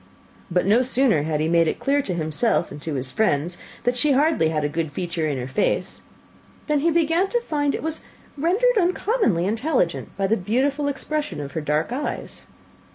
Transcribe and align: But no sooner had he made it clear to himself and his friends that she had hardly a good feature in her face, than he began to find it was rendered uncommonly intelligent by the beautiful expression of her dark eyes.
But 0.49 0.65
no 0.65 0.81
sooner 0.81 1.21
had 1.21 1.41
he 1.41 1.47
made 1.47 1.67
it 1.67 1.77
clear 1.77 2.01
to 2.01 2.15
himself 2.15 2.71
and 2.71 2.83
his 2.83 3.11
friends 3.11 3.59
that 3.83 3.95
she 3.95 4.13
had 4.13 4.19
hardly 4.19 4.49
a 4.51 4.67
good 4.67 4.91
feature 4.91 5.27
in 5.27 5.37
her 5.37 5.47
face, 5.47 6.01
than 6.65 6.79
he 6.79 6.89
began 6.89 7.29
to 7.29 7.39
find 7.39 7.75
it 7.75 7.83
was 7.83 8.01
rendered 8.35 8.77
uncommonly 8.79 9.45
intelligent 9.45 10.09
by 10.17 10.25
the 10.25 10.37
beautiful 10.37 10.87
expression 10.87 11.39
of 11.39 11.51
her 11.51 11.61
dark 11.61 11.91
eyes. 11.93 12.47